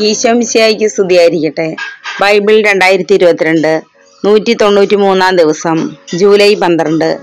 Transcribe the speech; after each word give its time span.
ഈശോമിശിയായിക്ക് 0.00 0.86
സ്തുതിയായിരിക്കട്ടെ. 0.86 1.76
ബൈബിൾ 2.20 2.62
രണ്ടായിരത്തി 2.62 3.14
ഇരുപത്തിരണ്ട് 3.14 3.82
നൂറ്റി 4.24 4.52
തൊണ്ണൂറ്റി 4.52 4.96
മൂന്നാം 4.96 5.36
ദിവസം 5.36 5.90
ജൂലൈ 6.14 6.54
പന്ത്രണ്ട്. 6.54 7.18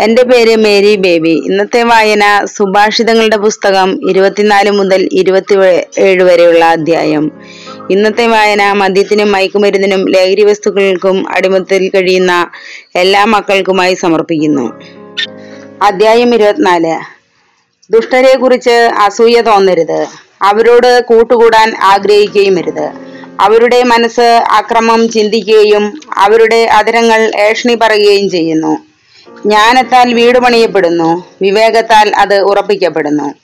എന്റെ 0.00 0.22
പേര് 0.22 0.56
മേരി 0.56 0.96
ബേബി. 0.96 1.42
ഇന്നത്തെ 1.46 1.82
വായന 1.82 2.44
സുഭാഷിതങ്ങളുടെ 2.44 3.36
പുസ്തകം 3.36 4.10
ഇരുപത്തിനാല് 4.10 4.70
മുതൽ 4.70 5.08
ഇരുപത്തി 5.12 5.56
ഏഴ് 5.98 6.22
വരെയുള്ള 6.22 6.64
അധ്യായം. 6.64 7.30
ഇന്നത്തെ 7.90 8.26
വായന 8.26 8.72
മദ്യത്തിനും 8.72 9.32
മയക്കുമരുന്നിനും 9.32 10.08
ലഹരി 10.08 10.44
വസ്തുക്കൾക്കും 10.44 11.28
അടിമത്തിൽ 11.28 11.90
കഴിയുന്ന 11.94 12.50
എല്ലാ 12.94 13.24
മക്കൾക്കുമായി 13.24 13.94
സമർപ്പിക്കുന്നു. 13.94 14.80
അധ്യായം 15.82 16.34
ഇരുപത്തിനാല്. 16.34 17.19
ദുഷ്ടരെ 17.90 18.36
കുറിച്ച് 18.36 18.92
അസൂയ 18.98 19.40
തോന്നരുത്. 19.40 20.06
അവരോട് 20.42 21.04
കൂട്ടുകൂടാൻ 21.04 21.76
ആഗ്രഹിക്കുകയും 21.82 22.58
അരുത്. 22.58 22.90
അവരുടെ 23.40 23.82
മനസ്സ് 23.82 24.42
അക്രമം 24.50 25.08
ചിന്തിക്കുകയും 25.08 26.00
അവരുടെ 26.16 26.56
അതിരങ്ങൾ 26.56 27.32
ഏഷണി 27.36 27.74
പറയുകയും 27.74 28.30
ചെയ്യുന്നു. 28.30 28.76
ജ്ഞാനത്താൽ 29.46 30.14
വീട് 30.14 30.38
പണിയപ്പെടുന്നു. 30.38 31.24
വിവേകത്താൽ 31.42 32.16
അത് 32.16 32.40
ഉറപ്പിക്കപ്പെടുന്നു. 32.40 33.34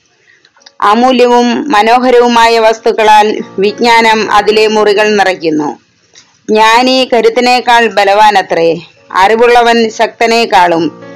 അമൂല്യവും 0.81 1.71
മനോഹരവുമായ 1.71 2.59
വസ്തുക്കളാൽ 2.59 3.41
വിജ്ഞാനം 3.59 4.31
അതിലെ 4.31 4.67
മുറികൾ 4.67 5.15
നിറയ്ക്കുന്നു. 5.15 5.79
ജ്ഞാനി 6.49 7.09
കരുത്തിനേക്കാൾ 7.13 7.87
ബലവാനത്രേ. 7.87 8.79
അറിവുള്ളവൻ 9.13 9.89
ശക്തനേക്കാളും 9.89 11.06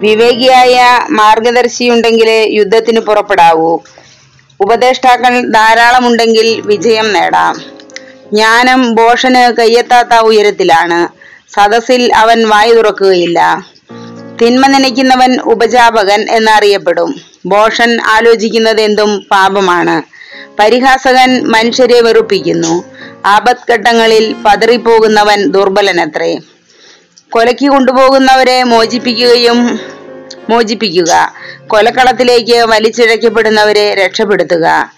വിവേകിയായ 0.00 0.98
മാർഗദർശിയുണ്ടെങ്കിലേ 1.10 2.46
യുദ്ധത്തിന് 2.48 3.00
പുറപ്പെടാവൂ. 3.00 3.78
ഉപദേഷ്ടാക്കൾ 4.60 5.50
ധാരാളമുണ്ടെങ്കിൽ 5.50 6.60
വിജയം 6.60 7.12
നേടാം. 7.12 7.54
ജ്ഞാനം 8.32 8.94
ബോഷന് 8.94 9.56
കയ്യെത്താത്ത 9.56 10.18
ഉയരത്തിലാണ്. 10.18 11.08
സദസ്സിൽ 11.52 12.14
അവൻ 12.14 12.48
വായു 12.48 12.74
തുറക്കുകയില്ല. 12.74 13.70
തിന്മ 14.42 14.66
നനയ്ക്കുന്നവൻ 14.66 15.40
ഉപജാപകൻ 15.40 16.26
എന്നറിയപ്പെടും. 16.30 17.20
ബോഷൻ 17.46 18.00
ആലോചിക്കുന്നത് 18.00 18.80
എന്തും 18.80 19.26
പാപമാണ്. 19.30 20.02
പരിഹാസകൻ 20.58 21.46
മനുഷ്യരെ 21.46 22.00
വെറുപ്പിക്കുന്നു. 22.00 22.84
ആപത്ഘട്ടങ്ങളിൽ 23.26 24.34
പതറിപ്പോകുന്നവൻ 24.44 25.50
ദുർബലനത്രേ. 25.50 26.38
കൊലയ്ക്ക് 27.32 27.66
കൊണ്ടുപോകുന്നവരെ 27.68 28.62
മോചിപ്പിക്കുകയും 28.62 29.80
മോചിപ്പിക്കുക. 30.50 31.32
കൊലക്കളത്തിലേക്ക് 31.66 32.56
വലിച്ചിഴക്കപ്പെടുന്നവരെ 32.72 33.94
രക്ഷപ്പെടുത്തുക. 33.94 34.92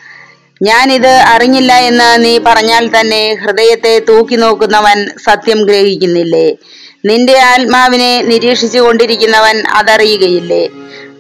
ഞാനിത് 0.63 1.09
അറിഞ്ഞില്ല 1.09 1.73
എന്ന് 1.73 2.25
നീ 2.25 2.39
പറഞ്ഞാൽ 2.39 3.01
തന്നെ 3.01 3.35
ഹൃദയത്തെ 3.35 3.99
തൂക്കി 4.09 4.35
നോക്കുന്നവൻ 4.35 5.09
സത്യം 5.25 5.63
ഗ്രഹിക്കുന്നില്ലേ? 5.63 6.57
നിന്റെ 7.05 7.39
ആത്മാവിനെ 7.39 8.23
നിരീക്ഷിച്ചു 8.23 8.79
കൊണ്ടിരിക്കുന്നവൻ 8.79 9.63
അതറിയുകയില്ലേ? 9.67 10.69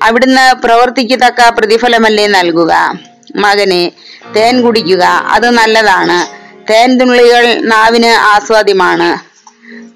അവിടുന്ന് 0.02 0.54
പ്രവർത്തിക്കത്തക്ക 0.54 1.48
പ്രതിഫലമല്ലേ 1.48 2.26
നൽകുക? 2.26 2.72
മകനെ 3.36 3.92
തേൻ 4.36 4.62
കുടിക്കുക 4.62 5.04
അത് 5.04 5.50
നല്ലതാണ്. 5.50 6.18
തേൻ 6.70 6.98
തുള്ളികൾ 6.98 7.44
നാവിന് 7.60 8.12
ആസ്വാദ്യമാണ്. 8.32 9.31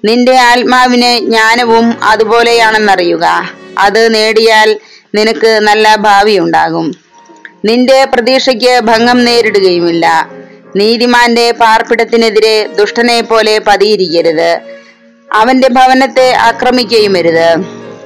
നിന്റെ 0.05 0.35
ആത്മാവിന് 0.37 1.19
ജ്ഞാനവും 1.19 2.03
അതുപോലെയാണെന്നറിയുക. 2.03 3.25
അത് 3.77 4.13
നേടിയാൽ 4.13 4.79
നിനക്ക് 5.15 5.59
നല്ല 5.59 5.95
ഭാവി 5.95 6.39
ഉണ്ടാകും 6.39 6.95
നിന്റെ 7.65 8.05
പ്രതീക്ഷയ്ക്ക് 8.13 8.79
ഭംഗം 8.79 9.25
നേരിടുകയുമില്ല. 9.25 10.29
നീതിമാന്റെ 10.75 11.51
പാർപ്പിടത്തിനെതിരെ 11.51 12.67
ദുഷ്ടനെ 12.79 13.21
പോലെ 13.21 13.59
പതിയിരിക്കരുത്. 13.59 14.59
അവന്റെ 15.33 15.69
ഭവനത്തെ 15.69 16.33
ആക്രമിക്കുകയുമരുത് 16.33 17.49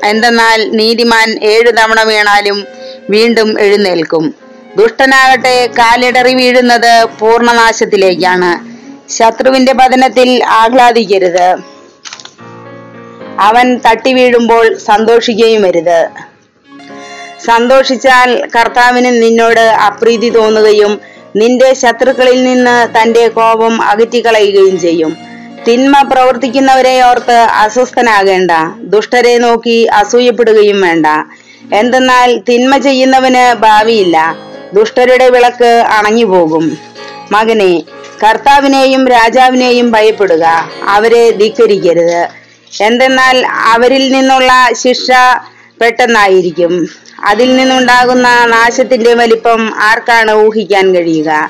എന്തെന്നാൽ 0.03 0.72
നീതിമാൻ 0.72 1.40
ഏഴു 1.44 1.72
തവണ 1.72 2.03
വീണാലും 2.03 2.66
വീണ്ടും 3.09 3.62
എഴുന്നേൽക്കും. 3.62 4.35
ദുഷ്ടനാകട്ടെ 4.78 5.69
കാലിടറി 5.79 6.34
വീഴുന്നത് 6.34 7.07
പൂർണനാശത്തിലേക്കാണ്. 7.19 8.51
ശത്രുവിന്റെ 9.12 9.74
പതനത്തിൽ 9.74 10.44
ആഹ്ലാദിക്കരുത്. 10.44 11.70
അവൻ 13.40 13.78
തട്ടി 13.78 14.14
വീഴുമ്പോൾ 14.14 14.78
സന്തോഷിക്കുകയും 14.78 15.62
വരുത്. 15.62 16.09
സന്തോഷിച്ചാൽ 17.46 18.46
കർത്താവിന് 18.56 19.22
നിന്നോട് 19.22 19.59
അപ്രീതി 19.59 20.30
തോന്നുകയും 20.30 21.02
നിന്റെ 21.36 21.74
ശത്രുക്കളിൽ 21.74 22.44
നിന്ന് 22.44 22.97
തന്റെ 22.97 23.28
കോപം 23.28 23.81
അകറ്റിക്കളയുകയും 23.81 24.80
ചെയ്യും. 24.80 25.18
തിന്മ 25.68 26.02
പ്രവർത്തിക്കുന്നവരെ 26.02 27.02
ഓർത്ത് 27.02 27.31
അസ്വസ്ഥനാകേണ്ട. 27.31 28.52
ദുഷ്ടരെ 28.81 29.38
നോക്കി 29.38 29.86
അസൂയപ്പെടുകയും 29.86 30.81
വേണ്ട. 30.81 31.06
എന്തെന്നാൽ 31.74 32.38
തിന്മ 32.38 32.78
ചെയ്യുന്നവന് 32.78 33.53
ഭാവിയില്ല. 33.53 34.36
ദുഷ്ടരുടെ 34.74 35.30
വിളക്ക് 35.30 35.84
അണങ്ങിപ്പോകും 35.98 36.50
പോകും 36.50 36.78
മകനെ 37.31 37.84
കർത്താവിനെയും 38.24 39.08
രാജാവിനെയും 39.08 39.92
ഭയപ്പെടുക. 39.92 40.69
അവരെ 40.88 41.31
ധിക്കരിക്കരുത്. 41.31 42.41
എന്തെന്നാൽ 42.81 43.45
അവരിൽ 43.47 44.11
നിന്നുള്ള 44.11 44.69
ശിക്ഷ 44.71 45.11
പെട്ടെന്നായിരിക്കും. 45.81 46.87
അതിൽ 47.25 47.55
നിന്നുണ്ടാകുന്ന 47.55 48.45
നാശത്തിന്റെ 48.45 49.13
വലിപ്പം 49.13 49.73
ആർക്കാണ് 49.81 50.33
ഊഹിക്കാൻ 50.33 50.95
കഴിയുക? 50.95 51.49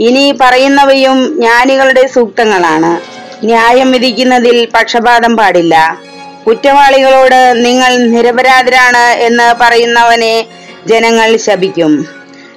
ഇനി 0.00 0.38
പറയുന്നവയും 0.40 1.34
ജ്ഞാനികളുടെ 1.34 2.06
സൂക്തങ്ങളാണ്. 2.06 3.00
ന്യായം 3.46 3.92
വിധിക്കുന്നതിൽ 3.92 4.68
പക്ഷപാതം 4.74 5.36
പാടില്ല. 5.36 5.98
കുറ്റവാളികളോട് 6.46 7.64
നിങ്ങൾ 7.64 7.96
നിരപരാധരാണ് 7.96 9.20
എന്ന് 9.20 9.54
പറയുന്നവനെ 9.60 10.46
ജനങ്ങൾ 10.86 11.36
ശപിക്കും. 11.36 12.06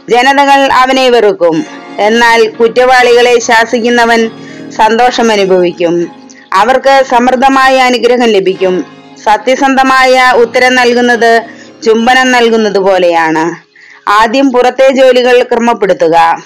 ജനതകൾ 0.10 0.72
അവനെ 0.72 1.10
വെറുക്കും. 1.10 1.66
എന്നാൽ 2.00 2.50
കുറ്റവാളികളെ 2.50 3.40
ശാസിക്കുന്നവൻ 3.40 4.30
സന്തോഷം 4.78 5.32
അനുഭവിക്കും 5.32 6.17
അവർക്ക് 6.54 7.04
സമൃദ്ധമായ 7.10 7.78
അനുഗ്രഹം 7.78 8.28
ലഭിക്കും. 8.28 8.86
സത്യസന്ധമായ 9.24 10.34
ഉത്തരം 10.36 10.76
നൽകുന്നത് 10.76 11.44
ചുംബനം 11.86 12.32
നൽകുന്നത് 12.32 12.78
പോലെയാണ്. 12.78 13.68
ആദ്യം 14.10 14.52
പുറത്തെ 14.52 14.92
ജോലികൾ 14.92 15.44
ക്രമപ്പെടുത്തുക. 15.44 16.44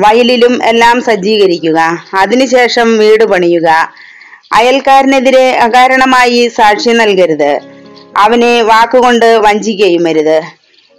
വയലിലും 0.00 0.64
എല്ലാം 0.64 1.00
സജ്ജീകരിക്കുക. 1.00 2.04
അതിനുശേഷം 2.14 2.98
വീട് 2.98 3.24
പണിയുക. 3.24 3.92
അയൽക്കാരനെതിരെ 4.52 5.58
അകാരണമായി 5.58 6.48
സാക്ഷി 6.48 6.88
നൽകരുത്. 6.88 7.60
അവനെ 8.16 8.62
വാക്കുകൊണ്ട് 8.62 9.26
വഞ്ചിക്കുകയുമരുത് 9.26 10.42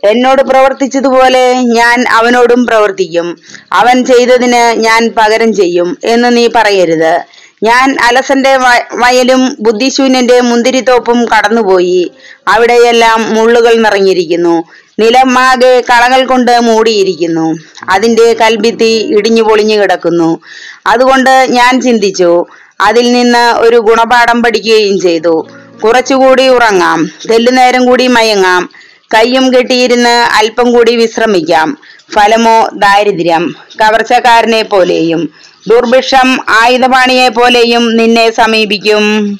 എന്നോട് 0.03 0.41
പ്രവർത്തിച്ചതുപോലെ 0.41 1.53
ഞാൻ 1.53 2.06
അവനോടും 2.09 2.66
പ്രവർത്തിക്കും. 2.66 3.38
അവൻ 3.72 4.06
ചെയ്തതിന് 4.06 4.80
ഞാൻ 4.80 5.14
പകരം 5.18 5.56
ചെയ്യും 5.56 5.97
എന്ന് 6.03 6.38
നീ 6.38 6.47
പറയരുത്. 6.56 7.22
ഞാൻ 7.64 7.96
അലസന്റെ 8.02 8.58
വയലും 8.94 9.56
ബുദ്ധിശൂന്യന്റെ 9.60 10.42
മുന്തിരിത്തോപ്പും 10.42 11.26
കടന്നുപോയി. 11.26 12.12
അവിടെയെല്ലാം 12.48 13.36
മുള്ളുകൾ 13.36 13.74
നിറഞ്ഞിരിക്കുന്നു. 13.76 14.64
നിലമാകെ 15.00 15.84
കളകൾ 15.90 16.26
കൊണ്ട് 16.26 16.60
മൂടിയിരിക്കുന്നു. 16.60 17.48
അതിന്റെ 17.90 18.34
കൽഭിത്തി 18.34 19.14
ഇടിഞ്ഞു 19.18 19.44
പൊളിഞ്ഞു 19.44 19.76
കിടക്കുന്നു. 19.76 20.40
അതുകൊണ്ട് 20.88 21.48
ഞാൻ 21.50 21.82
ചിന്തിച്ചു 21.82 22.46
അതിൽ 22.82 23.12
നിന്ന് 23.12 23.54
ഒരു 23.58 23.78
ഗുണപാഠം 23.78 24.44
പഠിക്കുകയും 24.44 25.00
ചെയ്തു. 25.00 25.48
കുറച്ചുകൂടി 25.84 26.48
ഉറങ്ങാം. 26.48 27.10
തെല്ലുനേരം 27.32 27.86
കൂടി 27.86 28.08
മയങ്ങാം. 28.08 28.70
കയ്യും 29.14 29.54
കെട്ടിയിരുന്ന് 29.54 30.16
അല്പം 30.38 30.74
കൂടി 30.74 30.96
വിശ്രമിക്കാം. 30.96 31.78
ഫലമോ 32.14 32.70
ദാരിദ്ര്യം. 32.74 33.56
കവർച്ചക്കാരനെ 33.82 34.62
പോലെയും 34.62 35.30
ദുർഭിക്ഷം 35.70 36.38
ആയുധപാണിയെ 36.50 37.30
പോലെയും 37.30 37.97
നിന്നെ 37.97 38.32
സമീപിക്കും. 38.32 39.40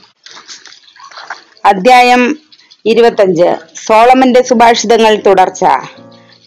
അധ്യായം 1.66 2.38
ഇരുപത്തഞ്ച്. 2.86 3.56
സോളമന്റെ 3.88 4.44
സുഭാഷിതങ്ങൾ 4.44 5.16
തുടർച്ച. 5.16 5.66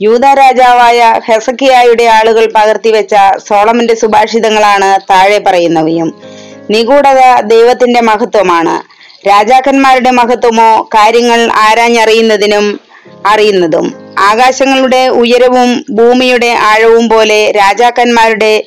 യൂത 0.02 0.24
രാജാവായ 0.24 1.20
ഹെസക്കിയായുടെ 1.24 2.04
ആളുകൾ 2.04 2.52
പകർത്തിവെച്ച 2.54 3.14
സോളമന്റെ 3.48 3.94
സുഭാഷിതങ്ങളാണ് 3.94 5.00
താഴെ 5.10 5.38
പറയുന്നവയും. 5.38 6.22
നിഗൂഢത 6.70 7.40
ദൈവത്തിന്റെ 7.40 8.00
മഹത്വമാണ്. 8.00 8.94
രാജാക്കന്മാരുടെ 9.28 10.10
മഹത്വമോ 10.10 10.82
കാര്യങ്ങൾ 10.82 11.50
ആരാഞ്ഞറിയുന്നതിനും 11.52 12.80
അറിയുന്നതും. 13.26 14.03
ആകാശങ്ങളുടെ 14.18 15.08
ഉയരവും 15.08 15.84
ഭൂമിയുടെ 15.90 16.46
ആഴവും 16.46 17.08
പോലെ 17.08 17.50
രാജാക്കന്മാരുടെ 17.50 18.64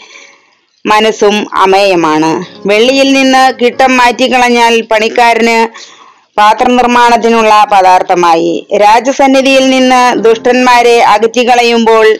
മനസ്സും 0.85 1.47
അമേയമാണ്. 1.53 2.45
വെള്ളിയിൽ 2.67 3.13
നിന്ന് 3.13 3.53
കിട്ടം 3.61 3.97
മാറ്റിക്കളഞ്ഞാൽ 3.97 4.81
പണിക്കാരന് 4.81 5.67
പാത്രനിർമ്മാണത്തിനുള്ള 6.37 7.67
പദാർത്ഥമായി. 7.71 8.67
രാജസന്നിധിയിൽ 8.75 9.69
നിന്ന് 9.69 10.23
ദുഷ്ടന്മാരെ 10.23 10.99
അകറ്റിക്കളയുമ്പോൾ 10.99 12.19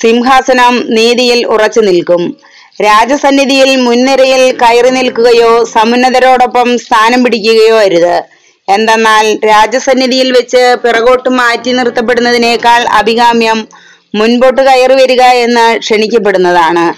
സിംഹാസനം 0.00 0.94
നീതിയിൽ 0.94 1.46
ഉറച്ചു 1.46 1.80
നിൽക്കും. 1.80 2.36
രാജസന്നിധിയിൽ 2.82 3.76
മുൻനിരയിൽ 3.76 4.56
കയറി 4.62 4.90
നിൽക്കുകയോ 4.90 5.64
സമുന്നതരോടൊപ്പം 5.64 6.78
സ്ഥാനം 6.78 7.24
പിടിക്കുകയോ 7.24 7.78
അരുത്. 7.78 8.43
എന്തെന്നാൽ 8.68 9.38
രാജസന്നിധിയിൽ 9.44 10.32
വെച്ച് 10.32 10.76
പിറകോട്ട് 10.84 11.28
മാറ്റി 11.28 11.72
നിർത്തപ്പെടുന്നതിനേക്കാൾ 11.72 12.82
അഭികാമ്യം 12.82 13.68
മുൻപോട്ട് 14.14 14.62
കയറി 14.62 14.94
വരിക 14.94 15.22
എന്ന് 15.22 15.78
ക്ഷണിക്കപ്പെടുന്നതാണ്. 15.78 16.94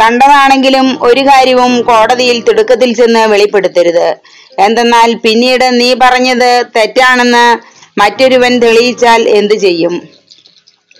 കണ്ടതാണെങ്കിലും 0.00 1.04
ഒരു 1.04 1.20
കാര്യവും 1.20 1.82
കോടതിയിൽ 1.82 2.40
തിടുക്കത്തിൽ 2.40 2.94
ചെന്ന് 2.94 3.26
വെളിപ്പെടുത്തരുത്. 3.26 4.16
എന്തെന്നാൽ 4.58 5.14
പിന്നീട് 5.14 5.80
നീ 5.80 5.94
പറഞ്ഞത് 5.94 6.64
തെറ്റാണെന്ന് 6.76 7.58
മറ്റൊരുവൻ 8.00 8.60
തെളിയിച്ചാൽ 8.60 9.28
എന്തു 9.28 9.54
ചെയ്യും? 9.54 10.08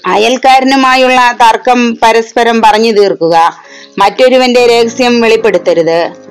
അയൽക്കാരനുമായുള്ള 0.07 1.35
തർക്കം 1.41 1.95
പരസ്പരം 2.03 2.63
പറഞ്ഞു 2.63 2.93
തീർക്കുക. 2.93 3.63
മറ്റൊരുവന്റെ 3.99 4.67
രഹസ്യം 4.67 5.21
വെളിപ്പെടുത്തരുത്. 5.21 6.26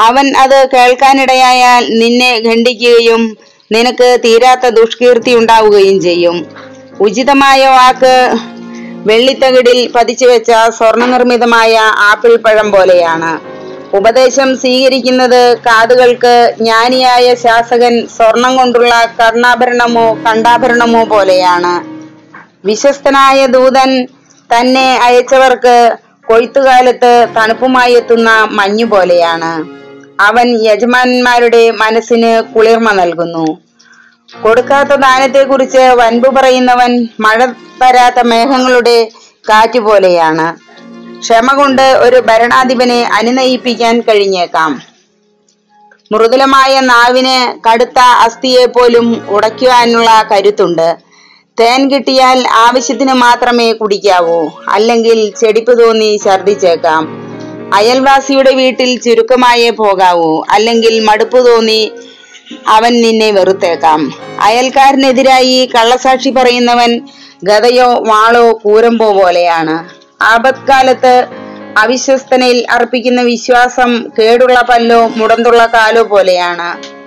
അവൻ 0.00 0.36
അത് 0.36 0.68
കേൾക്കാനിടയായാൽ 0.74 1.84
നിന്നെ 2.00 2.32
ഖണ്ഡിക്കുകയും 2.46 3.36
നിനക്ക് 3.72 4.18
തീരാത്ത 4.24 4.68
ദുഷ്കീർത്തി 4.68 5.32
ഉണ്ടാവുകയും 5.34 6.00
ചെയ്യും. 6.00 6.46
ഉചിതമായ 7.00 7.66
വാക്ക് 7.68 8.14
വെള്ളിത്തകിടിൽ 9.08 9.90
പതിച്ചു 9.94 10.26
വെച്ച 10.26 10.50
സ്വർണനിർമ്മിതമായ 10.78 11.76
ആപ്പിൾ 12.10 12.36
പഴം 12.36 12.72
പോലെയാണ്. 12.72 13.32
ഉപദേശം 13.96 14.56
സ്വീകരിക്കുന്നത് 14.56 15.58
കാതുകൾക്ക് 15.58 16.54
ജ്ഞാനിയായ 16.58 17.34
ശാസകൻ 17.34 18.06
സ്വർണം 18.16 18.56
കൊണ്ടുള്ള 18.56 19.14
കർണാഭരണമോ 19.20 20.18
കണ്ടാഭരണമോ 20.26 21.04
പോലെയാണ്. 21.04 21.74
വിശ്വസ്തനായ 22.64 23.46
ദൂതൻ 23.46 23.90
തന്നെ 24.50 24.98
അയച്ചവർക്ക് 25.02 25.96
കൊയ്ത്തുകാലത്ത് 26.28 27.12
തണുപ്പുമായി 27.36 27.92
എത്തുന്ന 27.92 28.30
മഞ്ഞു 28.50 28.84
പോലെയാണ്. 28.84 29.79
അവൻ 30.20 30.64
യജമാനന്മാരുടെ 30.64 31.70
മനസ്സിന് 31.70 32.54
കുളിർമ 32.54 32.92
നൽകുന്നു. 32.92 33.58
കൊടുക്കാത്ത 34.42 34.88
ദാനത്തെക്കുറിച്ച് 34.88 35.78
വൻപു 35.78 36.28
പറയുന്നവൻ 36.28 37.08
മഴ 37.20 37.46
തരാത്ത 37.82 38.20
മേഘങ്ങളുടെ 38.20 39.08
കാറ്റ് 39.48 39.78
പോലെയാണ് 39.78 40.70
ക്ഷമ 41.20 41.56
കൊണ്ട് 41.56 41.82
ഒരു 41.82 42.16
ഭരണാധിപനെ 42.16 43.02
അനുനയിപ്പിക്കാൻ 43.02 44.00
കഴിഞ്ഞേക്കാം. 44.00 44.82
മൃദുലമായ 46.12 46.80
നാവിന് 46.80 47.68
കടുത്ത 47.68 47.98
അസ്ഥിയെ 47.98 48.66
പോലും 48.66 49.26
ഉടയ്ക്കുവാനുള്ള 49.28 50.10
കരുത്തുണ്ട്. 50.32 50.96
തേൻ 51.60 51.90
കിട്ടിയാൽ 51.90 52.48
ആവശ്യത്തിന് 52.48 53.12
മാത്രമേ 53.12 53.72
കുടിക്കാവൂ. 53.72 54.48
അല്ലെങ്കിൽ 54.68 55.32
ചെടിപ്പ് 55.40 55.82
തോന്നി 55.82 56.20
ഛർദിച്ചേക്കാം 56.24 57.19
അയൽവാസിയുടെ 57.74 58.52
വീട്ടിൽ 58.54 59.00
ചുരുക്കമായേ 59.00 59.70
പോകാവൂ. 59.70 60.42
അല്ലെങ്കിൽ 60.50 61.00
മടുപ്പ് 61.00 61.46
തോന്നി 61.46 61.92
അവൻ 62.66 63.02
നിന്നെ 63.02 63.30
വെറുത്തേക്കാം. 63.30 64.12
അയൽക്കാരനെതിരായി 64.40 65.70
കള്ളസാക്ഷി 65.74 66.30
പറയുന്നവൻ 66.30 67.00
ഗതയോ 67.44 68.04
വാളോ 68.08 68.60
കൂരമ്പോ 68.64 69.12
പോലെയാണ്. 69.12 69.88
ആപത്കാലത്ത് 70.22 71.26
അവിശ്വസ്തനിൽ 71.78 72.66
അർപ്പിക്കുന്ന 72.70 73.22
വിശ്വാസം 73.22 74.10
കേടുള്ള 74.18 74.66
പല്ലോ 74.70 75.08
മുടന്തുള്ള 75.08 75.66
കാലോ 75.66 76.02
പോലെയാണ്. 76.02 77.00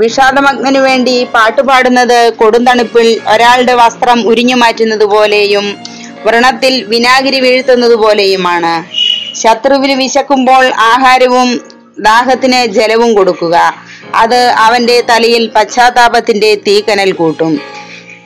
വിഷാദമഗ്നു 0.00 0.80
വേണ്ടി 0.80 1.24
പാട്ടുപാടുന്നത് 1.24 2.32
കൊടുന്തണുപ്പിൽ 2.32 3.20
ഒരാളുടെ 3.34 3.74
വസ്ത്രം 3.74 4.28
ഉരിഞ്ഞു 4.28 4.54
മാറ്റുന്നത് 4.54 5.04
പോലെയും 5.04 5.76
വ്രണത്തിൽ 6.24 6.84
വിനാഗിരി 6.84 7.40
വീഴ്ത്തുന്നത് 7.40 7.96
പോലെയുമാണ്. 7.96 8.98
ശത്രുവിന് 9.42 9.92
വിശക്കുമ്പോൾ 9.92 10.66
ആഹാരവും 10.66 11.60
ദാഹത്തിന് 11.98 12.66
ജലവും 12.66 13.14
കൊടുക്കുക. 13.14 13.56
അത് 14.14 14.40
അവന്റെ 14.44 15.00
തലയിൽ 15.10 15.50
പശ്ചാത്താപത്തിന്റെ 15.56 16.54
തീക്കനൽ 16.66 17.12
കൂട്ടും. 17.12 17.60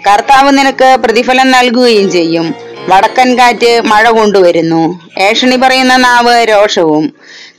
കർത്താവ് 0.06 0.58
നിനക്ക് 0.58 0.96
പ്രതിഫലം 1.04 1.50
നൽകുകയും 1.50 2.10
ചെയ്യും. 2.10 2.54
വടക്കൻ 2.88 3.38
കാറ്റ് 3.38 3.80
മഴ 3.80 4.10
കൊണ്ടുവരുന്നു. 4.10 5.00
ഏഷണി 5.18 5.56
പറയുന്ന 5.56 5.96
നാവ് 5.96 6.46
രോഷവും. 6.48 7.12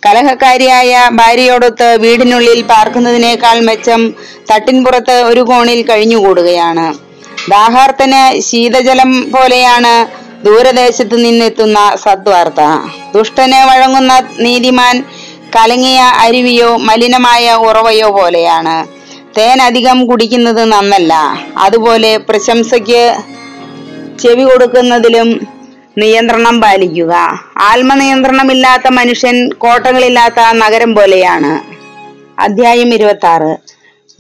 കലഹക്കാരിയായ 0.05 1.09
ഭാര്യയോടൊത്ത് 1.13 1.97
വീടിനുള്ളിൽ 2.00 2.61
പാർക്കുന്നതിനേക്കാൾ 2.61 3.59
മെച്ചം 3.59 4.01
തട്ടിൻപുറത്ത് 4.51 5.11
ഒരു 5.11 5.41
കോണിൽ 5.41 5.81
കഴിഞ്ഞുകൂടുകയാണ്. 5.81 6.94
ദാഹാർത്തന് 7.51 8.39
ശീതജലം 8.39 9.31
പോലെയാണ് 9.31 10.23
ദൂരദേശത്ത് 10.44 11.25
നിന്നെത്തുന്ന 11.25 11.95
സദ്വാർത്ത. 12.04 12.62
ദുഷ്ടനെ 13.16 13.66
വഴങ്ങുന്ന 13.66 14.22
നീതിമാൻ 14.40 15.04
കലങ്ങിയ 15.56 16.00
അരുവിയോ 16.00 16.78
മലിനമായ 16.78 17.54
ഉറവയോ 17.54 18.10
പോലെയാണ്. 18.10 18.88
തേൻ 19.38 19.62
അധികം 19.62 20.06
കുടിക്കുന്നത് 20.06 20.66
നന്നല്ല. 20.66 21.13
അതുപോലെ 21.57 22.18
പ്രശംസയ്ക്ക് 22.18 23.16
ചെവി 24.19 24.44
കൊടുക്കുന്നതിലും 24.44 25.48
നിയന്ത്രണം 25.98 26.62
പാലിക്കുക. 26.62 27.13
ആത്മനിയന്ത്രണമില്ലാത്ത 27.57 28.88
മനുഷ്യൻ 28.88 29.51
കോട്ടകളില്ലാത്ത 29.51 30.39
നഗരം 30.51 30.96
പോലെയാണ്. 30.96 31.51
അധ്യായം 32.42 32.94
ഇരുപത്തി 32.94 33.25
ആറ് 33.25 33.57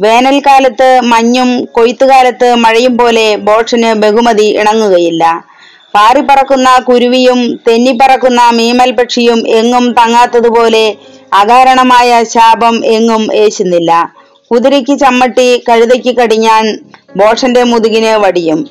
വേനൽക്കാലത്ത് 0.01 1.01
മഞ്ഞും 1.03 1.65
കൊയ്ത്തുകാലത്ത് 1.65 2.55
മഴയും 2.55 2.97
പോലെ 2.97 3.35
ബോട്ടിന് 3.35 3.93
ബഹുമതി 3.93 4.43
ഇണങ്ങുകയില്ല. 4.43 5.52
പാറിപ്പറക്കുന്ന 5.95 6.79
കുരുവിയും 6.79 7.59
തെന്നിപ്പറക്കുന്ന 7.67 8.49
മീമൽ 8.49 8.91
പക്ഷിയും 8.91 9.47
എങ്ങും 9.47 9.91
തങ്ങാത്തതുപോലെ 9.91 10.95
അകാരണമായ 11.33 12.23
ശാപം 12.23 12.85
എങ്ങും 12.85 13.33
ഏശുന്നില്ല. 13.33 14.13
കുതിരയ്ക്ക് 14.51 14.99
ചമ്മട്ടി 14.99 15.63
കഴുതയ്ക്ക് 15.69 16.15
കടിഞ്ഞാൻ 16.17 16.79
ബോഷന്റെ 17.17 17.63
മുതുകിന് 17.63 18.15
വടിയും. 18.25 18.69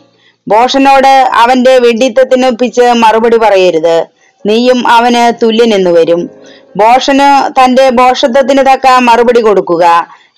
ബോഷനോട് 0.48 1.12
അവന്റെ 1.34 1.78
വെഡിത്തത്തിനൊപ്പിച്ച് 1.78 2.92
മറുപടി 2.92 3.36
പറയരുത്. 3.36 4.06
നീയും 4.46 4.88
അവന് 4.88 5.44
തുല്യനെന്നു 5.44 5.90
വരും. 5.90 6.30
ബോഷന് 6.76 7.28
തന്റെ 7.58 7.90
ബോഷത്വത്തിന് 7.90 8.62
തക്ക 8.72 8.98
മറുപടി 8.98 9.40
കൊടുക്കുക. 9.40 9.84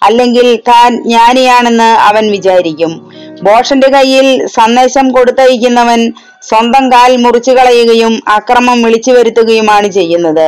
അല്ലെങ്കിൽ 0.02 0.56
താൻ 0.68 1.02
ജ്ഞാനിയാണെന്ന് 1.02 1.90
അവൻ 2.08 2.30
വിചാരിക്കും. 2.30 3.10
ബോഷന്റെ 3.42 3.88
കയ്യിൽ 3.88 4.46
സന്ദേശം 4.46 5.08
കൊടുത്തയക്കുന്നവൻ 5.08 6.12
സ്വന്തം 6.48 6.92
കാൽ 6.92 7.16
മുറിച്ചു 7.16 7.50
കളയുകയും 7.50 8.22
അക്രമം 8.28 8.82
വിളിച്ചു 8.82 9.10
വരുത്തുകയുമാണ് 9.10 9.88
ചെയ്യുന്നത്. 9.88 10.46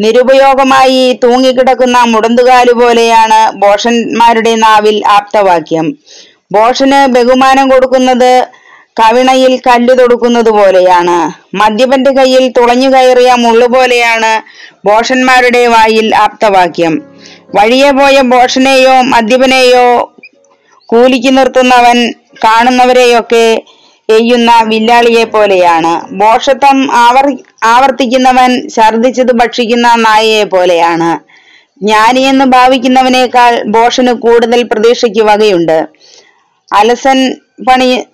നിരുപയോഗമായി 0.00 1.20
തൂങ്ങിക്കിടക്കുന്ന 1.24 1.98
മുടന്തുകാൽ 2.04 2.72
പോലെയാണ് 2.72 3.40
ബോഷന്മാരുടെ 3.56 4.54
നാവിൽ 4.54 5.02
ആപ്തവാക്യം. 5.06 5.86
ബോഷന് 6.52 7.06
ബഹുമാനം 7.12 7.70
കൊടുക്കുന്നത് 7.70 8.48
കവിണയിൽ 9.00 9.60
കല്ലു 9.66 9.94
തൊടുക്കുന്നത് 9.94 10.50
പോലെയാണ്. 10.50 11.18
മദ്യപന്റെ 11.56 12.10
കയ്യിൽ 12.12 12.48
തുളഞ്ഞു 12.48 12.88
കയറിയ 12.88 13.34
മുള്ളു 13.34 13.66
പോലെയാണ് 13.66 14.32
ബോഷന്മാരുടെ 14.88 15.66
വായിൽ 15.66 16.16
ആപ്തവാക്യം. 16.16 17.02
വഴിയെ 17.56 17.90
പോയ 17.90 18.20
ബോഷനെയോ 18.20 19.00
മദ്യപനെയോ 19.14 19.86
കൂലിക്ക് 20.86 21.38
നിർത്തുന്നവൻ 21.38 21.98
കാണുന്നവരെയൊക്കെ 22.44 23.46
എയ്യുന്ന 24.08 24.50
വില്ലാളിയെ 24.64 25.24
പോലെയാണ്. 25.24 26.14
ബോഷത്വം 26.14 26.94
ആവർ 26.94 27.36
ആവർത്തിക്കുന്നവൻ 27.64 28.68
ഛർദിച്ചത് 28.68 29.32
ഭക്ഷിക്കുന്ന 29.32 29.94
നായയെ 29.94 30.44
പോലെയാണ്. 30.44 31.10
ജ്ഞാനിയെന്ന് 31.82 32.44
ഭാവിക്കുന്നവനേക്കാൾ 32.44 33.62
ബോഷന് 33.66 34.12
കൂടുതൽ 34.12 34.62
പ്രതീക്ഷയ്ക്ക് 34.62 35.22
വകയുണ്ട്. 35.22 35.88
അലസൻ 36.74 37.34
പണി 37.68 38.04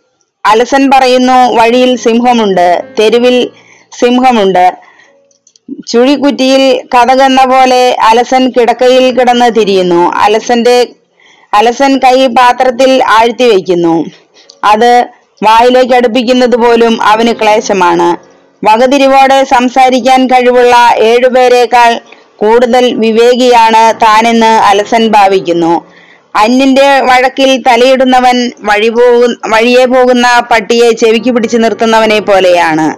അലസൻ 0.45 0.91
പറയുന്നു 0.91 1.55
വഴിയിൽ 1.55 1.97
സിംഹമുണ്ട് 1.97 2.85
തെരുവിൽ 2.99 3.51
സിംഹമുണ്ട്. 3.99 4.77
ചുഴിക്കുറ്റിയിൽ 5.89 6.83
കഥകെന്ന 6.95 7.45
പോലെ 7.45 7.97
അലസൻ 8.09 8.51
കിടക്കയിൽ 8.51 9.19
കിടന്ന് 9.19 9.51
തിരിയുന്നു. 9.51 10.11
അലസന്റെ 10.11 10.89
അലസൻ 11.55 11.99
കൈ 11.99 12.27
പാത്രത്തിൽ 12.27 13.05
ആഴ്ത്തി 13.05 13.45
വയ്ക്കുന്നു. 13.45 14.05
അത് 14.65 15.09
വായിലേക്ക് 15.43 15.95
അടുപ്പിക്കുന്നത് 15.95 16.57
പോലും 16.57 17.03
അവന് 17.03 17.33
ക്ലേശമാണ്. 17.41 18.09
വകതിരിവോടെ 18.65 19.45
സംസാരിക്കാൻ 19.45 20.27
കഴിവുള്ള 20.27 20.77
ഏഴുപേരേക്കാൾ 20.97 22.01
കൂടുതൽ 22.37 22.95
വിവേകിയാണ് 22.95 23.95
താനെന്ന് 24.03 24.47
അലസൻ 24.47 25.09
ഭാവിക്കുന്നു. 25.09 25.93
അന്യന്റെ 26.35 27.01
വഴക്കിൽ 27.01 27.63
തലയിടുന്നവൻ 27.67 28.53
വഴി 28.61 28.89
പോകു 28.89 29.35
വഴിയെ 29.47 29.85
പോകുന്ന 29.85 30.41
പട്ടിയെ 30.51 30.91
ചെവിക്ക് 30.91 31.31
പിടിച്ചു 31.31 31.57
നിർത്തുന്നവനെ 31.57 32.19
പോലെയാണ്. 32.19 32.89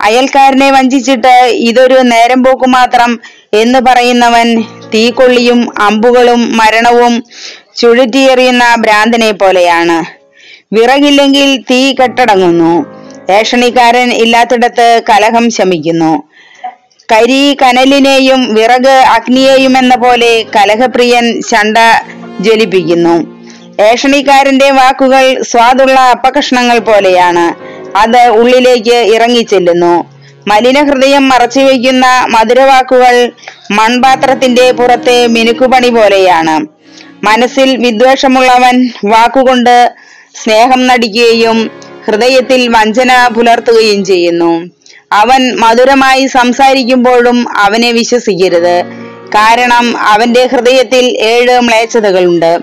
അയൽക്കാരനെ 0.00 0.70
വഞ്ചിച്ചിട്ട് 0.70 1.34
ഇതൊരു 1.68 1.94
നേരം 1.94 2.44
പോക്ക് 2.44 2.68
മാത്രം 2.68 3.20
എന്ന് 3.52 3.78
പറയുന്നവൻ 3.78 4.62
തീക്കൊള്ളിയും 4.94 5.80
അമ്പുകളും 5.80 6.56
മരണവും 6.56 7.24
ചുഴറ്റിയെറിയുന്ന 7.76 8.64
ഭ്രാന്തനെ 8.78 9.30
പോലെയാണ്. 9.30 10.23
വിറകില്ലെങ്കിൽ 10.74 11.64
തീ 11.70 11.94
കെട്ടടങ്ങുന്നു. 11.94 12.72
ഏഷണിക്കാരൻ 13.32 14.12
ഇല്ലാത്തിടത്ത് 14.12 15.02
കലഹം 15.10 15.50
ശമിക്കുന്നു. 15.50 16.22
കരി 17.12 17.56
കനലിനെയും 17.62 18.54
വിറക് 18.54 18.88
അഗ്നിയെയും 18.88 19.78
എന്ന 19.78 19.96
പോലെ 19.96 20.46
കലഹപ്രിയൻ 20.56 21.42
ചണ്ട 21.42 21.78
ജ്വലിപ്പിക്കുന്നു. 22.40 23.14
ഏഷണിക്കാരന്റെ 23.82 24.70
വാക്കുകൾ 24.70 25.42
സ്വാദുള്ള 25.42 26.00
അപ്പകഷ്ണങ്ങൾ 26.00 26.78
പോലെയാണ്. 26.78 27.46
അത് 27.96 28.28
ഉള്ളിലേക്ക് 28.28 28.96
ഇറങ്ങിച്ചെല്ലുന്നു. 29.14 30.04
മലിനഹൃദയം 30.48 31.28
മറച്ചുവെക്കുന്ന 31.28 32.06
മധുരവാക്കുകൾ 32.30 33.32
മൺപാത്രത്തിന്റെ 33.70 34.72
പുറത്തെ 34.72 35.26
മിനുക്കുപണി 35.26 35.88
പോലെയാണ്. 35.88 36.66
മനസ്സിൽ 37.24 37.76
വിദ്വേഷമുള്ളവൻ 37.76 38.90
വാക്കുകൊണ്ട് 39.04 39.94
സ്നേഹം 40.34 40.86
നടിക്കുകയും 40.86 41.70
ഹൃദയത്തിൽ 42.06 42.68
വഞ്ചന 42.68 43.28
പുലർത്തുകയും 43.36 44.04
ചെയ്യുന്നു. 44.04 44.52
അവൻ 45.12 45.56
മധുരമായി 45.56 46.26
സംസാരിക്കുമ്പോഴും 46.26 47.58
അവനെ 47.58 47.92
വിശ്വസിക്കരുത്. 47.92 48.82
കാരണം 49.28 49.98
അവന്റെ 49.98 50.46
ഹൃദയത്തിൽ 50.46 51.04
ഏഴ് 51.04 51.60
മ്ലേച്ഛതകളുണ്ട്. 51.60 52.58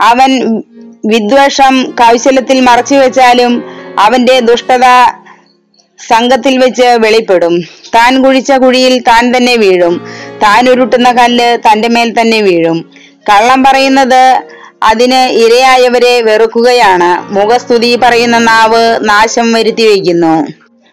അവൻ 0.00 0.62
വിദ്വേഷം 1.06 1.90
കൗശലത്തിൽ 1.90 2.60
മറച്ചു 2.60 2.94
വെച്ചാലും 2.94 3.64
അവന്റെ 3.98 4.40
ദുഷ്ടത 4.40 4.86
സംഘത്തിൽ 6.08 6.58
വെച്ച് 6.58 6.86
വെളിപ്പെടും. 7.00 7.60
താൻ 7.94 8.24
കുഴിച്ച 8.24 8.52
കുഴിയിൽ 8.52 8.98
താൻ 8.98 9.36
തന്നെ 9.36 9.56
വീഴും. 9.56 10.06
താൻ 10.42 10.70
ഉരുട്ടുന്ന 10.70 11.12
കല്ല് 11.12 11.58
തന്റെ 11.58 11.88
മേൽ 11.88 12.20
തന്നെ 12.20 12.40
വീഴും. 12.40 12.90
കള്ളം 13.30 13.64
പറയുന്നത് 13.64 14.42
അതിന് 14.84 15.30
ഇരയായവരെ 15.30 16.22
വെറുക്കുകയാണ്. 16.22 17.32
മുഖസ്തുതി 17.32 17.96
പറയുന്ന 17.96 18.38
നാവ് 18.38 18.98
നാശം 19.02 19.52
വരുത്തി 19.52 19.86
വയ്ക്കുന്നു. 19.88 20.46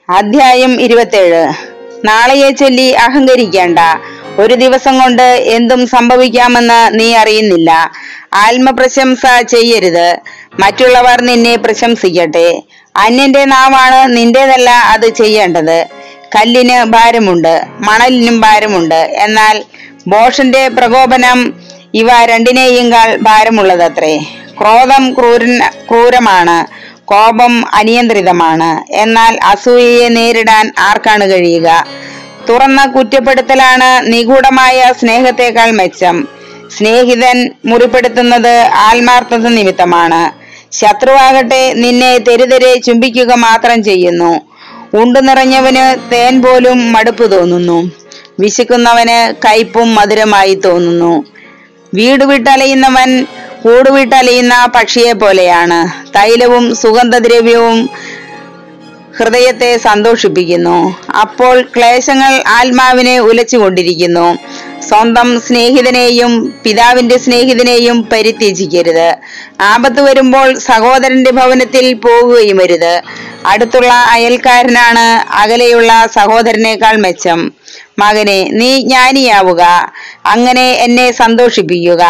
അധ്യായം 0.09 0.81
ഇരുപത്തേഴ്. 0.81 1.53
നാളെയെ 2.05 2.51
ചൊല്ലി 2.51 2.91
അഹങ്കരിക്കേണ്ട. 2.91 3.79
ഒരു 4.39 4.53
ദിവസം 4.53 4.99
കൊണ്ട് 4.99 5.23
എന്തും 5.23 5.87
സംഭവിക്കാമെന്ന് 5.87 6.99
നീ 6.99 7.13
അറിയുന്നില്ല. 7.13 7.91
ആത്മപ്രശംസ 8.33 9.21
ചെയ്യരുത്. 9.47 10.17
മറ്റുള്ളവർ 10.59 11.21
നിന്നെ 11.21 11.55
പ്രശംസിക്കട്ടെ. 11.55 12.63
അന്യന്റെ 12.95 13.45
നാവാണ് 13.45 14.17
നിന്റേതല്ല 14.17 14.69
അത് 14.69 15.13
ചെയ്യേണ്ടത്. 15.13 15.85
കല്ലിന് 16.35 16.83
ഭാരമുണ്ട്. 16.83 17.61
മണലിനും 17.79 18.41
ഭാരമുണ്ട്. 18.41 18.95
എന്നാൽ 18.95 19.63
ബോഷന്റെ 20.07 20.67
പ്രകോപനം 20.67 21.53
ഇവ 21.93 22.07
രണ്ടിനെയുംകാൾ 22.25 23.15
ഭാരമുള്ളതത്രേ. 23.21 24.17
ക്രോധം 24.59 25.13
ക്രൂരൻ 25.13 25.59
ക്രൂരമാണ്. 25.89 26.65
കോപം 27.05 27.75
അനിയന്ത്രിതമാണ്. 27.75 28.93
എന്നാൽ 28.93 29.39
അസൂയയെ 29.43 30.09
നേരിടാൻ 30.09 30.71
ആർക്കാണ് 30.79 31.31
കഴിയുക? 31.31 31.87
തുറന്ന 32.49 32.85
കുറ്റപ്പെടുത്തലാണ് 32.85 34.13
നിഗൂഢമായ 34.13 34.93
സ്നേഹത്തെക്കാൾ 34.99 35.71
മെച്ചം. 35.71 36.27
സ്നേഹിതൻ 36.77 37.51
മുറിപ്പെടുത്തുന്നത് 37.65 38.57
ആത്മാർത്ഥത 38.73 39.47
നിമിത്തമാണ്. 39.47 40.41
ശത്രുവാകട്ടെ 40.73 41.73
നിന്നെ 41.73 42.17
തെരുതെരെ 42.17 42.79
ചുംബിക്കുക 42.79 43.33
മാത്രം 43.33 43.83
ചെയ്യുന്നു. 43.83 44.41
ഉണ്ടു 44.93 45.19
നിറഞ്ഞവന് 45.19 46.11
തേൻ 46.11 46.41
പോലും 46.41 46.93
മടുപ്പ് 46.93 47.31
തോന്നുന്നു. 47.31 47.91
വിശക്കുന്നവന് 48.39 49.33
കയ്പും 49.45 49.95
മധുരമായി 49.95 50.55
തോന്നുന്നു. 50.55 51.30
വീട് 51.93 52.23
വിട്ടലയുന്നവൻ 52.23 53.25
കൂടുവിട്ടലയുന്ന 53.63 54.71
പക്ഷിയെ 54.75 55.11
പോലെയാണ്. 55.13 55.79
തൈലവും 56.17 56.75
സുഗന്ധദ്രവ്യവും 56.75 57.89
ഹൃദയത്തെ 59.17 59.77
സന്തോഷിപ്പിക്കുന്നു. 59.77 60.77
അപ്പോൾ 61.21 61.61
ക്ലേശങ്ങൾ 61.61 62.43
ആത്മാവിനെ 62.47 63.19
ഉലച്ചുകൊണ്ടിരിക്കുന്നു. 63.19 64.27
സ്വന്തം 64.81 65.41
സ്നേഹിതനെയും 65.41 66.53
പിതാവിന്റെ 66.63 67.17
സ്നേഹിതനെയും 67.17 68.09
പരിത്യജിക്കരുത്. 68.11 69.15
ആപത്ത് 69.61 70.01
വരുമ്പോൾ 70.01 70.57
സഹോദരന്റെ 70.57 71.31
ഭവനത്തിൽ 71.31 71.93
പോകുകയും 71.93 72.57
വരുത് 72.57 73.01
അടുത്തുള്ള 73.45 73.93
അയൽക്കാരനാണ് 73.93 75.33
അകലെയുള്ള 75.33 76.07
സഹോദരനേക്കാൾ 76.13 76.95
മെച്ചം. 76.97 77.51
മകനെ 77.99 78.49
നീ 78.51 78.79
ജ്ഞാനിയാവുക. 78.79 79.91
അങ്ങനെ 80.25 80.71
എന്നെ 80.71 81.11
സന്തോഷിപ്പിക്കുക. 81.11 82.03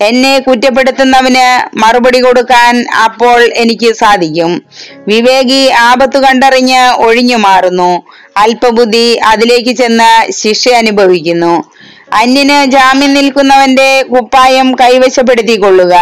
എന്നെ 0.00 0.38
കുറ്റപ്പെടുത്തുന്നവന് 0.38 1.78
മറുപടി 1.78 2.20
കൊടുക്കാൻ 2.20 2.86
അപ്പോൾ 3.04 3.42
എനിക്ക് 3.54 3.94
സാധിക്കും. 3.94 4.62
വിവേകി 5.08 5.68
ആപത്തു 5.68 6.18
കണ്ടറിഞ്ഞ് 6.18 6.82
ഒഴിഞ്ഞു 6.96 7.36
മാറുന്നു 7.36 8.02
അല്പബുദ്ധി 8.36 9.20
അതിലേക്ക് 9.26 9.70
ചെന്ന് 9.70 10.32
ശിക്ഷ 10.32 10.68
അനുഭവിക്കുന്നു 10.68 11.64
അന്യന് 12.12 12.70
ജാമ്യം 12.70 13.14
നിൽക്കുന്നവന്റെ 13.14 14.02
കുപ്പായം 14.02 14.74
കൈവശപ്പെടുത്തിക്കൊള്ളുക. 14.74 15.94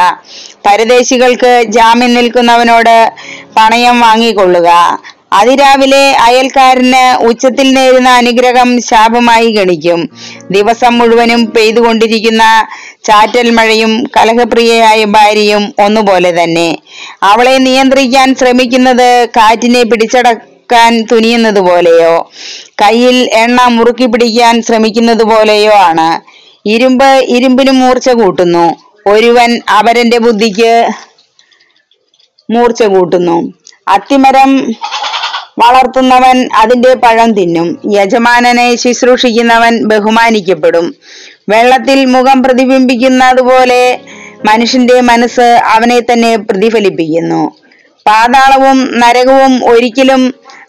പരദേശികൾക്ക് 0.66 1.62
ജാമ്യം 1.68 2.14
നിൽക്കുന്നവനോട് 2.14 3.12
പണയം 3.56 4.00
വാങ്ങിക്കൊള്ളുക. 4.00 4.68
അതിരാവിലെ 5.32 6.16
അയൽക്കാരന് 6.16 7.24
ഉച്ചത്തിൽ 7.24 7.74
നേരുന്ന 7.74 8.08
അനുഗ്രഹം 8.08 8.80
ശാപമായി 8.80 9.50
ഗണിക്കും. 9.52 10.10
ദിവസം 10.50 10.98
മുഴുവനും 10.98 11.52
പെയ്തുകൊണ്ടിരിക്കുന്ന 11.56 12.42
ചാറ്റൽ 13.04 13.50
മഴയും 13.50 14.04
കലഹപ്രിയയായ 14.16 15.04
ഭാര്യയും 15.04 15.74
ഒന്നുപോലെ 15.84 16.42
തന്നെ. 16.42 16.78
അവളെ 17.22 17.58
നിയന്ത്രിക്കാൻ 17.58 18.34
ശ്രമിക്കുന്നത് 18.34 19.28
കാറ്റിനെ 19.36 19.82
പിടിച്ചടക്കാൻ 20.68 20.94
തുനിയുന്നത് 21.12 21.60
പോലെയോ 21.68 22.14
കയ്യിൽ 22.82 23.16
എണ്ണ 23.42 23.58
മുറുക്കി 23.76 24.06
പിടിക്കാൻ 24.06 24.54
ശ്രമിക്കുന്നത് 24.62 25.24
പോലെയോ 25.30 25.74
ആണ്. 25.90 26.08
ഇരുമ്പ് 26.68 27.10
ഇരുമ്പിന് 27.36 27.72
മൂർച്ച 27.80 28.08
കൂട്ടുന്നു. 28.20 28.66
ഒരുവൻ 29.06 29.50
അവരന്റെ 29.68 30.18
ബുദ്ധിക്ക് 30.26 30.72
മൂർച്ച 32.48 32.82
കൂട്ടുന്നു. 32.94 33.36
അത്തിമരം 33.88 34.50
വളർത്തുന്നവൻ 35.62 36.38
അതിന്റെ 36.56 36.92
പഴം 37.04 37.30
തിന്നും. 37.38 37.68
യജമാനനെ 37.96 38.66
ശുശ്രൂഷിക്കുന്നവൻ 38.82 39.74
ബഹുമാനിക്കപ്പെടും. 39.90 40.86
വെള്ളത്തിൽ 41.48 42.00
മുഖം 42.14 42.38
പ്രതിബിംബിക്കുന്നതുപോലെ 42.42 43.82
മനുഷ്യന്റെ 44.44 44.98
മനസ്സ് 45.10 45.46
അവനെ 45.74 45.98
തന്നെ 46.00 46.32
പ്രതിഫലിപ്പിക്കുന്നു. 46.48 47.42
പാതാളവും 48.06 48.78
നരകവും 49.00 49.54
ഒരിക്കലും 49.70 50.22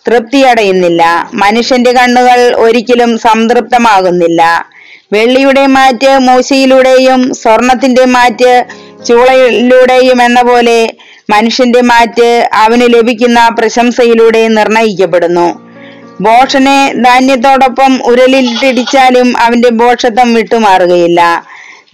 തൃപ്തിയടയുന്നില്ല. 0.10 1.30
മനുഷ്യന്റെ 1.34 1.92
കണ്ണുകൾ 1.92 2.56
ഒരിക്കലും 2.56 3.18
സംതൃപ്തമാകുന്നില്ല. 3.18 4.70
വെള്ളിയുടെ 5.14 5.68
മാറ്റ് 5.68 6.18
മൂശയിലൂടെയും 6.18 7.34
സ്വർണത്തിന്റെ 7.34 8.06
മാറ്റ് 8.06 8.66
ചൂളയിലൂടെയും 9.08 10.22
എന്ന 10.22 10.42
പോലെ 10.42 10.94
മനുഷ്യന്റെ 11.30 11.82
മാറ്റ് 11.82 12.50
അവന് 12.54 12.82
ലഭിക്കുന്ന 12.82 13.50
പ്രശംസയിലൂടെ 13.60 14.48
നിർണയിക്കപ്പെടുന്നു. 14.48 15.70
ബോഷനെ 16.22 16.94
ധാന്യത്തോടൊപ്പം 16.94 18.02
ഉരലിട്ടിടിച്ചാലും 18.06 19.38
അവന്റെ 19.38 19.70
ബോഷത്വം 19.70 20.34
വിട്ടുമാറുകയില്ല. 20.34 21.44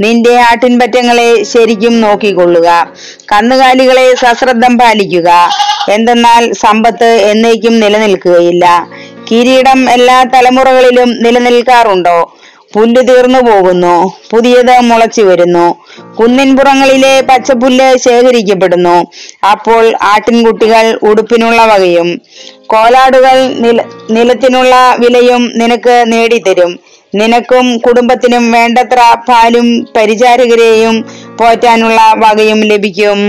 നിന്റെ 0.02 0.36
ആട്ടിൻപറ്റങ്ങളെ 0.36 1.44
ശരിക്കും 1.44 2.02
നോക്കിക്കൊള്ളുക. 2.02 2.94
കന്നുകാലികളെ 3.32 4.16
സശ്രദ്ധം 4.16 4.78
പാലിക്കുക. 4.78 5.50
എന്തെന്നാൽ 5.90 6.54
സമ്പത്ത് 6.54 7.06
എന്നേക്കും 7.06 7.80
നിലനിൽക്കുകയില്ല. 7.80 8.88
കിരീടം 9.32 9.90
എല്ലാ 9.90 10.24
തലമുറകളിലും 10.24 11.24
നിലനിൽക്കാറുണ്ടോ? 11.24 12.38
പുല്ല് 12.74 13.08
തീർന്നു 13.08 13.40
പോകുന്നു. 13.40 14.14
പുതിയത് 14.32 14.80
മുളച്ചു 14.80 15.22
വരുന്നു. 15.22 15.76
കുന്നിൻപുറങ്ങളിലെ 16.20 17.22
പച്ചപ്പുല്ല് 17.22 17.98
ശേഖരിക്കപ്പെടുന്നു. 17.98 19.06
അപ്പോൾ 19.52 19.94
ആട്ടിൻകുട്ടികൾ 20.02 21.00
ഉടുപ്പിനുള്ള 21.04 21.66
വകയും 21.66 22.22
കോലാടുകൾ 22.66 23.48
നില 23.48 23.84
നിലത്തിനുള്ള 24.12 24.96
വിലയും 25.00 25.52
നിനക്ക് 25.56 26.04
നേടിത്തരും. 26.08 26.80
നിനക്കും 27.20 27.66
കുടുംബത്തിനും 27.86 28.46
വേണ്ടത്ര 28.52 29.02
പാലും 29.28 29.68
പരിചാരകരെയും 29.96 30.96
പോറ്റാനുള്ള 31.40 32.00
വകയും 32.24 32.60
ലഭിക്കും. 32.72 33.20